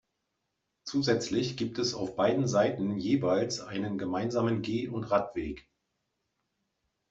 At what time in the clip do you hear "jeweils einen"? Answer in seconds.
2.97-3.99